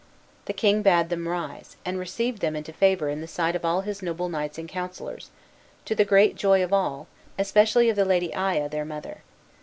[0.45, 3.81] The king bade them rise, and received them into favor in the sight of all
[3.81, 5.29] his noble knights and counsellors,
[5.85, 9.21] to the great joy of all, especially of the Lady Aya, their mother.